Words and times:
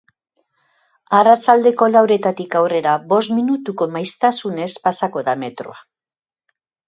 Arratsaldeko 1.17 1.89
lauretatik 1.95 2.57
aurrera 2.61 2.95
bost 3.13 3.35
minutuko 3.41 3.87
maiztasunez 3.97 4.69
pasako 4.87 5.23
da 5.31 5.39
metroa. 5.45 5.79